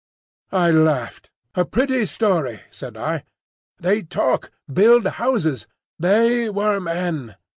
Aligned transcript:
I 0.55 0.71
laughed. 0.71 1.29
"A 1.53 1.63
pretty 1.63 2.07
story," 2.07 2.61
said 2.71 2.97
I. 2.97 3.23
"They 3.79 4.01
talk, 4.01 4.49
build 4.73 5.05
houses. 5.05 5.67
They 5.99 6.49
were 6.49 6.79
men. 6.79 7.35